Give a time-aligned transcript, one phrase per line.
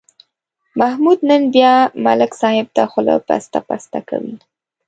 [0.79, 1.73] محمود نن بیا
[2.05, 4.35] ملک صاحب ته خوله پسته پسته کوي.